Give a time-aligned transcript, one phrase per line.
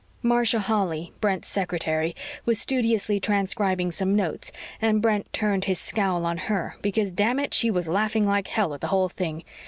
[0.23, 6.39] Marcia Holly, Brent's secretary, was studiously transcribing some notes and Brent turned his scowl on
[6.49, 9.43] her because, damn it, she was laughing like hell at the whole thing.